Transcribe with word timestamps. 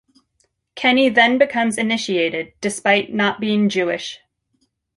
Kenny 0.73 1.09
then 1.09 1.37
becomes 1.37 1.77
initiated, 1.77 2.53
despite 2.59 3.13
not 3.13 3.39
being 3.39 3.69
Jewish. 3.69 4.19